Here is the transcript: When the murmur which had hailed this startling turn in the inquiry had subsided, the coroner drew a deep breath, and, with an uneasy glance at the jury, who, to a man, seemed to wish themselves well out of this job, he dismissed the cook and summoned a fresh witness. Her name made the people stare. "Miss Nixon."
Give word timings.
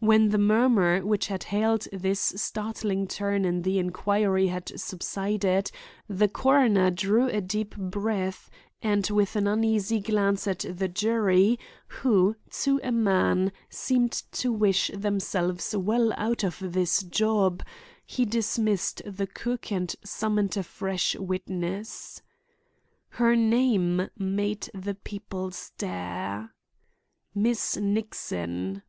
When 0.00 0.30
the 0.30 0.38
murmur 0.38 1.06
which 1.06 1.28
had 1.28 1.44
hailed 1.44 1.86
this 1.92 2.18
startling 2.34 3.06
turn 3.06 3.44
in 3.44 3.62
the 3.62 3.78
inquiry 3.78 4.48
had 4.48 4.72
subsided, 4.80 5.70
the 6.08 6.26
coroner 6.26 6.90
drew 6.90 7.28
a 7.28 7.40
deep 7.40 7.76
breath, 7.76 8.50
and, 8.82 9.06
with 9.08 9.36
an 9.36 9.46
uneasy 9.46 10.00
glance 10.00 10.48
at 10.48 10.64
the 10.68 10.88
jury, 10.88 11.60
who, 11.86 12.34
to 12.62 12.80
a 12.82 12.90
man, 12.90 13.52
seemed 13.70 14.10
to 14.32 14.52
wish 14.52 14.90
themselves 14.92 15.76
well 15.76 16.12
out 16.16 16.42
of 16.42 16.58
this 16.72 17.04
job, 17.04 17.62
he 18.04 18.24
dismissed 18.24 19.00
the 19.06 19.28
cook 19.28 19.70
and 19.70 19.94
summoned 20.04 20.56
a 20.56 20.64
fresh 20.64 21.14
witness. 21.14 22.20
Her 23.10 23.36
name 23.36 24.08
made 24.18 24.68
the 24.74 24.96
people 24.96 25.52
stare. 25.52 26.52
"Miss 27.32 27.76
Nixon." 27.76 28.82